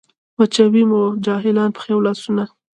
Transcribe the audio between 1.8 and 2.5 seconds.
او لاسونه